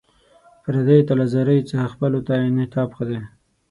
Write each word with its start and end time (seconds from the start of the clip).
پردیو 0.63 1.05
ته 1.07 1.13
له 1.19 1.25
زاریو 1.33 1.67
څخه 1.69 1.91
خپلو 1.93 2.19
ته 2.27 2.33
انعطاف 2.47 2.89
ښه 2.95 3.03
دی. 3.09 3.19